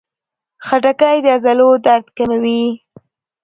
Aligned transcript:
خټکی 0.65 1.17
د 1.23 1.27
عضلو 1.35 1.69
درد 1.85 2.05
کموي. 2.17 2.63